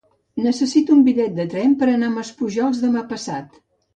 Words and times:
Necessito 0.43 0.95
un 0.99 1.03
bitllet 1.09 1.35
de 1.41 1.45
tren 1.51 1.75
per 1.83 1.91
anar 1.91 2.09
a 2.11 2.15
Maspujols 2.15 2.83
demà 2.87 3.07
passat. 3.15 3.63